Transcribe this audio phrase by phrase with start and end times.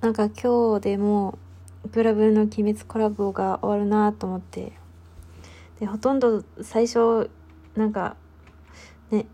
[0.00, 1.38] なんか今日でも
[1.84, 4.72] うクラブルの鬼滅コラボが終わるなと思って。
[5.78, 7.30] でほとんど最初
[7.74, 8.16] なんか
[9.10, 9.26] ね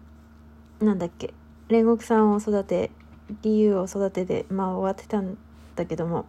[0.80, 1.34] なんだっけ
[1.68, 2.90] 煉獄さんを育て
[3.42, 5.38] 理由を育てでまあ終わってたん
[5.76, 6.26] だけども。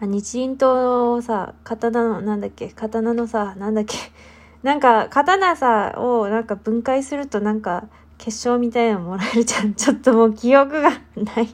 [0.00, 3.96] あ日輪刀をさ刀のなんだっけ刀のさなんだっけ
[4.64, 7.86] なんか刀さをなんか分解するとなんか
[8.18, 9.74] 結晶みたいなのもらえるじゃん。
[9.74, 11.48] ちょっともう記憶がない。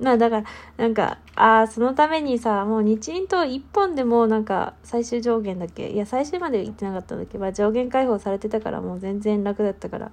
[0.00, 0.44] まあだから
[0.76, 5.90] なんかああそのためにさもう日輪刀1本でもなんか最終上限だっけ？
[5.90, 7.34] いや最終まで行ってなかったんだけ？
[7.34, 10.10] ど、まあ、上限解放されてたからもう全然楽だったから。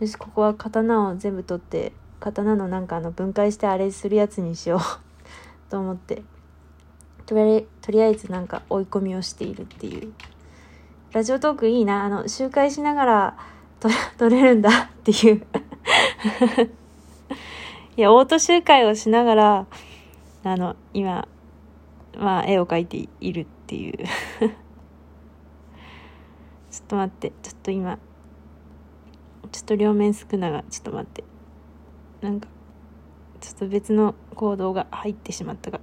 [0.00, 4.80] よしここは刀を全部取って刀のなんかあの分解してあれするやつにしよう。
[5.70, 6.22] と思って。
[7.26, 7.66] とり
[8.02, 10.12] あえずなんか追い込みをしているっていう。
[11.12, 12.04] ラジオトークいいな。
[12.04, 13.38] あの周回しながら
[13.80, 15.42] と撮れるんだっていう。
[17.98, 19.66] いやオート周回をしながら
[20.44, 21.26] あの今
[22.16, 24.06] まあ絵を描いているっていう。
[26.70, 27.32] ちょっと待って。
[27.42, 27.98] ちょっと今
[29.50, 31.24] ちょっと両面少ながちょっと待って。
[32.20, 32.46] なんか
[33.40, 35.80] ちょっと別の行動が入ってしまったが。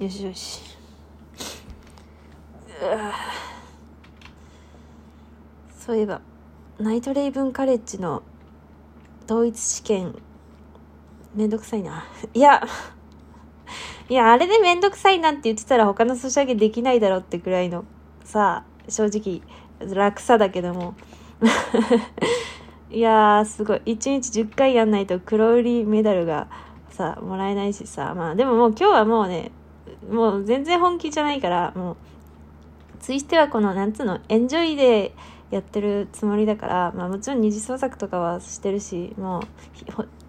[0.00, 0.76] よしよし。
[5.78, 6.20] そういえば
[6.78, 8.22] ナイトレイブンカレッジの
[9.26, 10.14] 統一試験
[11.34, 12.04] めんどくさいな。
[12.34, 12.62] いや
[14.08, 17.84] いやあれでめんどくさいなって言ってたら他のソシャゲできないだろってくらいの
[18.24, 19.42] さ正直
[19.94, 20.94] 楽さだけども。
[22.90, 23.82] いやーすごい。
[23.86, 26.48] 1日10回やんないと黒売りメダルが
[26.88, 28.14] さもらえないしさ。
[28.16, 29.52] まあでももう今日はもうね
[30.10, 31.96] もう全然本気じゃないからもう
[32.98, 35.14] ツイステはこのなんつうのエンジョイで
[35.50, 39.42] やってるつもりだから、まあ、もちろん二次創作とかはしてるしもう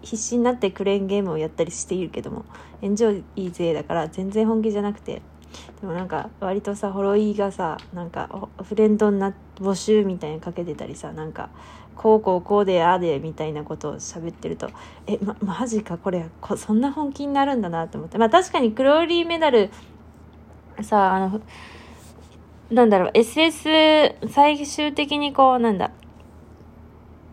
[0.02, 2.44] 必死になってクレーンゲームをやったりしているけども
[2.80, 5.22] エンジョイ勢だから全然本気じゃなくて。
[5.82, 11.50] でもなんか割とさホロイがさなんかフレンドな募集みたいにかけてたりさなんか
[11.94, 14.70] こうこうこうでああでみたいなことを喋ってると
[15.06, 18.16] えまマジかこれこそんな本気になるんだなと思って。
[18.16, 19.70] まあ確かにクローリーメダル
[20.80, 21.40] さあの
[22.72, 25.90] なんだろう SS 最終的にこうなんだ。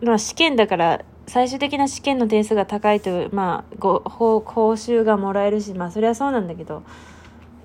[0.02, 4.38] まあ試験だから最終的な試験の点数が高いとまあご報
[4.72, 6.82] 酬がもらえるしまあそれはそうなんだけど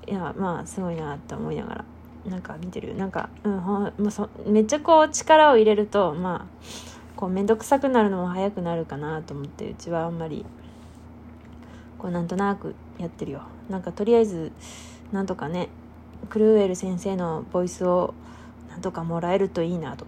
[0.08, 1.86] いやまあすごいなって思いながら
[2.30, 2.96] なんか見てる。
[2.96, 6.66] なんか、うんほんまあ、そめっちゃこう力を入れるとまあ
[7.18, 10.46] こう面倒くさくなるのも早くなるかなと思ってうちはあんまり
[11.98, 13.42] こうなんとなくやってるよ。
[13.70, 14.52] なんかとりあえず
[15.12, 15.70] なんとかね
[16.30, 18.14] クルーエル先生のボイスを
[18.70, 20.06] なんとかもらえるといいなと。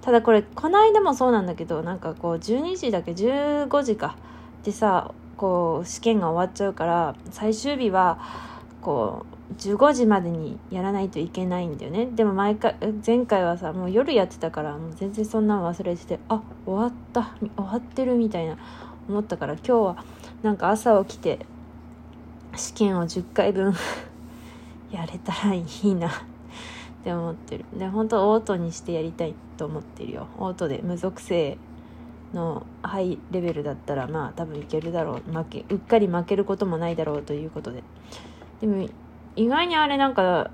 [0.00, 4.16] ただこれこの間もそうなんだけどなんかこう12時だけ？15時か
[4.62, 8.18] でさこう試験が終わっちゃうから最終日は
[8.80, 12.06] こう15時までにやらないといけないんだよね。
[12.06, 12.76] でも毎回
[13.06, 18.56] 前回はさもう夜やってたからもう全然そんなの忘れててあ終わった終わってるみたいな
[19.08, 20.04] 思ったから今日は
[20.42, 21.40] なんか朝起きて
[22.56, 23.74] 試験を10回分
[24.90, 26.08] やれたらいいな。
[26.08, 26.10] っ
[27.04, 27.64] て思ってる。
[27.76, 30.26] で本当オートにしてやりたいと思ってるよ。
[30.38, 31.58] オートで無属性
[32.34, 35.32] のハイレベルだったらまあ多分いけるだろう。
[35.32, 37.82] 負けうっかり負けることもないだろうということで。
[38.60, 38.88] でも
[39.36, 40.50] 意外にあれなんか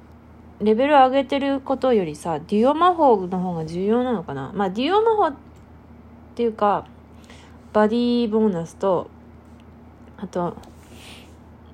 [0.61, 4.53] レベル上げてることよりさデュオ魔法の方が重要なのかな。
[4.55, 5.35] まあデュオ魔法っ
[6.35, 6.87] ていうか
[7.73, 9.09] バディボーナスと
[10.17, 10.57] あと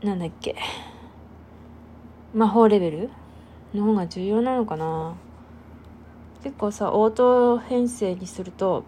[0.03, 0.57] なんだっけ。
[2.35, 3.11] 魔法レベル
[3.75, 5.15] の方が重要なのかな？
[6.43, 8.85] 結構さオート編成にすると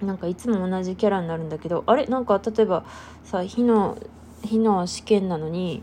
[0.00, 2.06] なんかいつも同じキャラになるんだけどあれ？
[2.06, 2.84] なんか例えば
[3.24, 3.98] さ火の
[4.44, 5.82] 火の試験なのに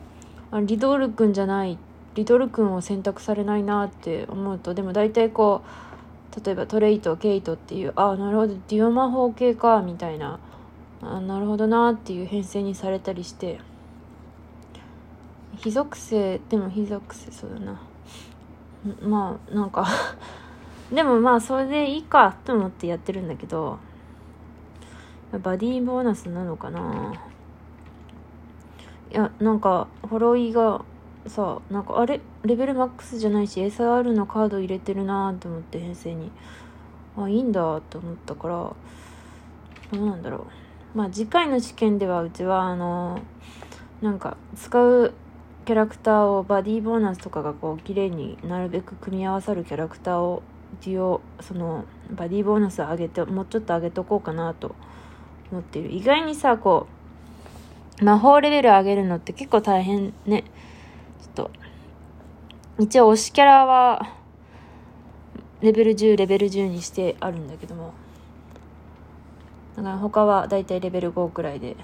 [0.52, 1.78] あリドール君じゃない
[2.16, 5.62] リドル君を選択されないなって思うとでも大体こ
[6.36, 10.40] う例えばトレイトケイトっていうあなるほどデュオ魔法系かみたいな
[11.02, 13.60] あなるほどなっていう編成にされたりして
[15.60, 17.82] 非属性でも非属性そうだな。
[19.02, 19.86] まあなんか
[20.92, 23.78] でもまあそれでいいかと思ってやってるんだけど
[25.44, 27.14] バディボーナスなのかな。
[29.12, 30.86] いやなんかホロイが
[31.28, 36.32] さなんかあれレベルマックスじゃないし SR のカード入れてるなと思って編成に。
[37.18, 38.76] あいいんだと思ったからど
[39.94, 40.48] うなんだろ
[40.96, 40.98] う。
[40.98, 43.20] まあ次回の試験ではうちはあの
[44.02, 45.14] なんか使う
[45.70, 50.42] キャラクターをバディボーナスとかがこう綺麗になるべく組み合わさるキャラクターを
[50.82, 54.74] 一応そのバディボーナスを上げてもうちょっと上げとこうかなと
[55.52, 56.88] 思ってる意外にさこ
[58.02, 60.44] う魔法レベル上げるのって結構大変ね。
[61.22, 61.52] ちょっと、
[62.80, 64.16] 一応推しキャラは、
[65.62, 67.94] レベル10、レベル10にしてあるんだけども。
[69.76, 71.76] だから他はだいたいレベル5くらいで、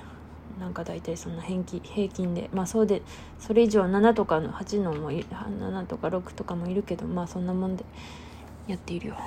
[0.60, 2.50] なんか大体そんな平均平均で。
[2.54, 3.02] まあそうで、
[3.40, 7.84] それ以上7とかの8のもい、7とか6とかもいるけど、まあそんなもんで
[8.68, 9.18] やっているよ。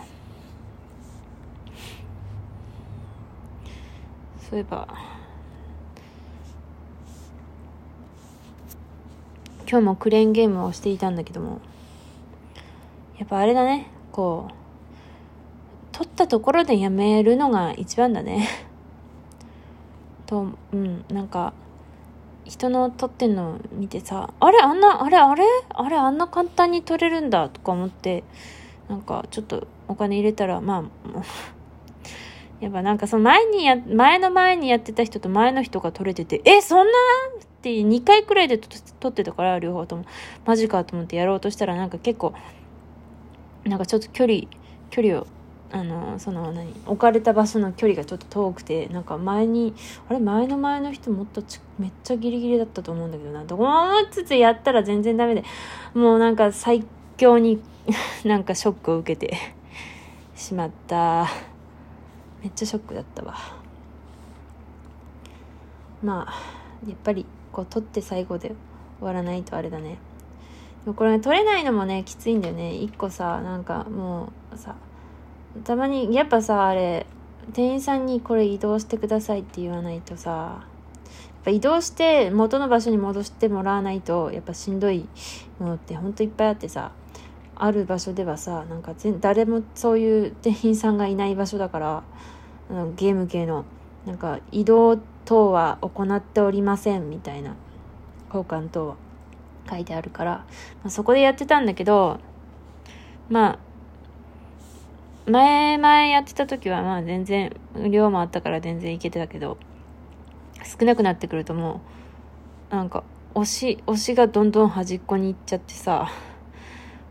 [4.49, 4.89] そういえば、
[9.71, 11.61] 今日もクレーンゲームをしていたんだけども、
[13.19, 14.53] やっぱあれだね、こう、
[15.93, 18.68] 取ったところでやめるのが一番だね。
[20.29, 21.55] と、うん、なんか、
[22.45, 28.25] 人の撮ってんの見てさ、あれあんな、あれあれあれあんな簡単に取れるんだとか思って、
[28.89, 31.23] なんかちょっとお金入れたら、まあ、
[32.61, 36.93] やっぱなんかその前にや、前の前にやってた人と前の人が取れてて、え、そんな？
[37.59, 40.05] って2回くらいで撮ってたから、両方とも。
[40.45, 42.33] マジかと思ってやろうとしたらなんか結構、
[43.65, 44.43] なんかちょっと距離、
[44.91, 45.27] 距離を、
[45.71, 49.75] あの、その何、置かれた場所の距離がちょっと遠くて、なんか前に、
[50.09, 51.43] あれ前の前の人もっと
[51.79, 55.45] めっちゃギリギリだったと思うんだけどな、どこもつつやったら全然ダメで、
[55.95, 56.85] もうなんか最
[57.19, 57.61] 強に
[58.25, 59.37] なんかショックを受けて
[60.35, 61.27] しまった。
[62.43, 63.35] めっちゃショックだったわ。
[66.03, 68.55] まあやっぱりこう取って最後で
[69.01, 69.99] 終わらないとあれだね。
[70.97, 72.75] これ、取れないのもねきついんだよね。
[72.75, 74.77] 一個さなんかもうさ
[75.65, 77.07] たまにやっぱさあれ
[77.53, 85.09] 店員さんにこれ移動してくださいって言わないとさやっぱ移動して元の場所に戻してもらわないとやっぱしんどい
[85.59, 86.93] ものってほんといっぱいあってさ
[87.55, 92.03] ある場所ではさなんか誰もそういう店員さんがいない場所だから
[92.97, 93.65] ゲーム系の
[94.07, 97.57] なんか移動等は行っておりませんみたいな
[98.29, 98.97] 交換等は
[99.69, 100.47] 書いてあるから、ま
[100.87, 102.21] あ、そこでやってたんだけど
[103.29, 103.59] まあ
[105.29, 107.55] 前々やってた時はまあ全然
[107.91, 109.59] 量もあったから全然いけてたけど
[110.65, 111.81] 少なくなってくるとも
[112.71, 113.05] うなんか
[113.35, 116.11] 推し推しがどんどん端っこに行っちゃってさ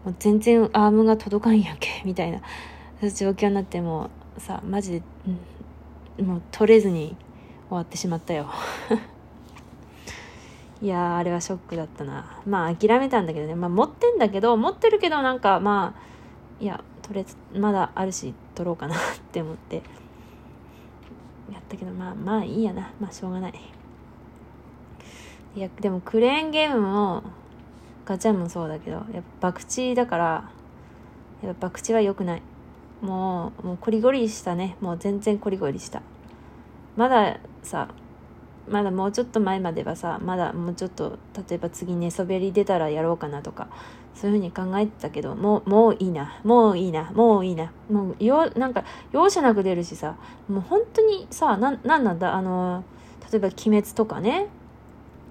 [0.03, 2.39] もう全然アームが届かんやんけ みたいな
[3.01, 5.03] 状況になってもさマジで、
[6.19, 7.15] うん、もう取れずに
[7.69, 8.47] 終わってしまったよ。
[10.79, 12.39] いやあれはショックだったな。
[12.45, 13.55] まあ諦めたんだけどね。
[13.55, 18.99] まあ持ってんだけど持ってるけどなんかまあいやとりあえずまだあるし取ろうかなっ
[19.31, 19.81] て思って。
[21.51, 22.91] やったけどまあまあいいやな。
[22.99, 23.53] まあしょうがない。
[25.55, 27.23] いやでもクレーンゲームも
[28.05, 30.51] ガチャもそうだけどやっぱ博打だから
[31.41, 32.41] やっぱ博打は良くない。
[33.01, 34.75] もうもうコリゴリしたね。
[34.81, 36.01] もう全然コリゴリした。
[36.97, 37.87] まださ
[38.69, 41.17] まだもうちょっと前まではさまだもうちょっと
[41.49, 43.67] 例えば次寝そべり出たらやろうかなとか
[44.13, 46.39] そういうふうに考えてたけどもうもういいな。
[46.43, 47.11] もういいな。
[47.11, 47.71] もういいな。
[47.89, 50.15] もうよなんか容赦なく出るしさ
[50.49, 52.33] もう本当にさななんなんだ？
[52.35, 52.83] あの
[53.31, 54.47] 例えば「鬼滅」とかね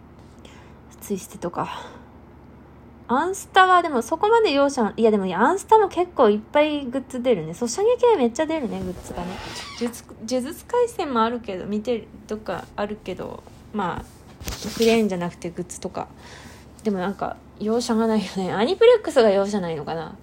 [1.00, 1.95] 「ツイステ」とか。
[3.08, 7.54] アンスタはでもそこまで容赦、いやでもアンスタも結構いっぱいグッズ出るね。
[7.54, 9.36] ソシャゲ系めっちゃ出るね、グッズがね。
[9.80, 9.92] 呪
[10.40, 13.42] 術廻戦もあるけど、見てるとかあるけど、
[13.72, 14.04] まあ、
[14.76, 16.08] クレーンじゃなくてグッズとか。
[16.82, 18.52] でもなんか、容赦がないよね。
[18.52, 20.16] アニプレックスが容赦ないのかな。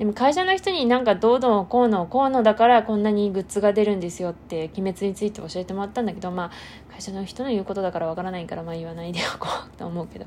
[0.00, 6.50] でも会社の人になんかどうのこうのこうのだからこんなにグッズが出るんですよって鬼滅について教えてもらったんだけどまあ
[6.90, 10.24] 会社の人の言うことだからわからないからまあ言わないでおこうと思うけど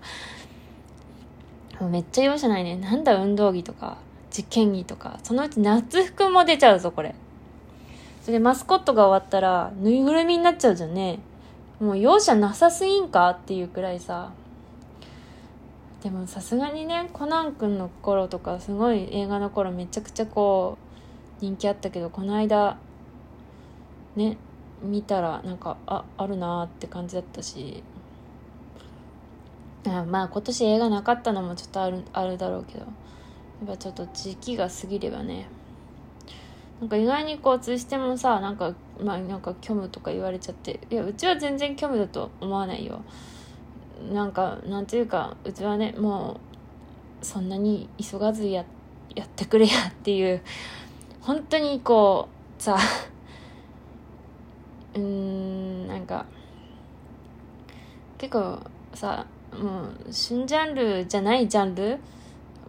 [1.82, 2.78] めっちゃ容赦ないね。
[2.78, 3.98] なんだ運動着とか、
[4.32, 7.16] 実験着とか、そのうち夏服も出ちゃうぞ、これ。
[8.22, 11.20] それでマスコットが終わったら、ぬいぐるみになっちゃうじゃんね。
[11.80, 14.32] もう容赦なさすぎんかっていうくらいさ。
[16.02, 20.78] でもさすがにね、コナン君の頃とか、すごい映画の頃めちゃくちゃこ
[21.42, 22.78] う、人気あったけど、この間、
[24.16, 24.38] ね、
[24.82, 27.84] 見たらなんか、あ、あるなーって感じだったし、
[29.86, 32.86] あまあ今年映画なかったのもちょっとあるあるだろうけど。
[33.66, 35.48] やっぱちょっと時期が過ぎればね。
[36.82, 40.82] なんか意外にこう通してもさなんかまあなんか虚無とか言われちゃって。
[40.90, 43.02] いやうちは全然虚無だと思わないよ。
[44.12, 46.42] なんかなんていうかうちはねも
[47.22, 48.66] うそんなに急がずや
[49.16, 50.42] やってくれやっていう。
[51.22, 52.28] 本当にこ
[52.60, 52.78] うさ
[54.94, 56.26] うーんなんか
[58.18, 58.60] 結構
[58.94, 59.26] さ
[59.62, 62.00] もう新ジャンルじゃないジャンル？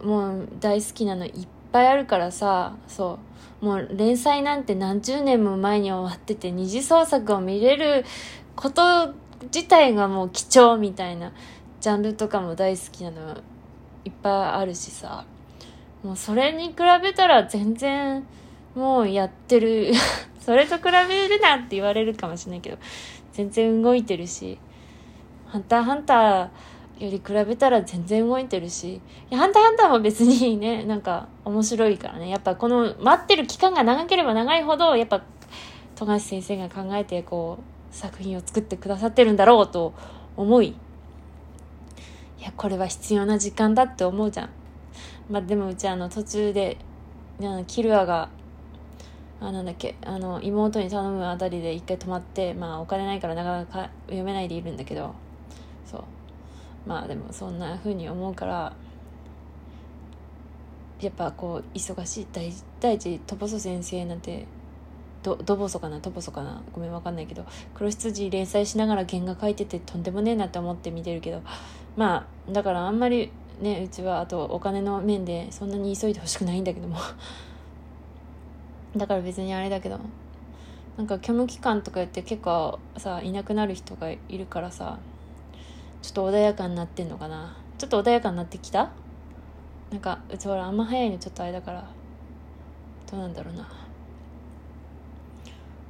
[0.03, 3.19] もう大好きなのいっぱいあるからさそ
[3.61, 3.65] う。
[3.65, 8.05] もう連載なんて何十年も前に終わってて二次創作を見れる
[8.55, 9.13] こと
[9.45, 11.31] 自体がもう貴重みたいな
[11.79, 13.37] ジャンルとかも大好きなの
[14.03, 15.25] いっぱいあるしさ。
[16.03, 18.23] もうそれに比べたら全然
[18.75, 19.91] もうやってる
[20.39, 22.77] それと比べるなって言われるかもしれないけど
[23.33, 24.59] 全然動いてるし
[25.47, 26.47] 「ハンターハンター」
[26.99, 32.29] より比べたら全然動いてるし、いや、ハンターハンターも別にね、 なんか面白いからね。
[32.29, 35.21] やっぱこの待ってる期間が長ければ長いほど、やっぱ、
[35.95, 39.93] 富樫先生が考えてこう、作品を作ってくださってるんだろうと
[40.37, 40.73] 思い、い
[42.41, 44.49] や、これは必要な時間だって思うじゃん。
[45.29, 46.77] まあでもうちあの途中で、
[47.67, 48.29] キルアが、
[49.41, 55.13] あなんだっけあの妹に頼むあたりで一回止まってまあお金ないからなかなか読めないでいるんだけど
[56.85, 58.73] まあでもそんな風に思うから
[61.01, 64.45] やっぱこう忙しい第第一トボソ先生なんて
[65.23, 71.41] どドボソかなトボソかなごめんわかんないけど黒羊連載しながら原画描いててとんでもねえなって思って見てるけど
[71.97, 76.97] まあだからあんまりねうちはあとお金の面でそんなに急いでほしくないんだけども。
[78.95, 79.99] だから別にあれだけど
[80.95, 84.99] なんか虚無期間とか言って結構さいなくなる人がいるからさ
[86.05, 87.57] ちょっと穏やかになってんのかな？
[87.79, 88.91] ちょっと穏やかになってきた？
[89.89, 91.89] なんかうちほらあんま早いのちょっとあれだから。
[93.09, 93.67] どうなんだろうな。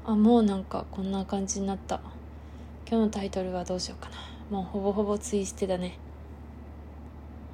[0.05, 1.99] あもうなんかこんな感じになった。
[2.87, 4.15] 今日のタイトルはどうしようかな。
[4.49, 5.99] もうほぼほぼツイステだね。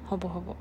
[0.06, 0.54] ほぼほぼ。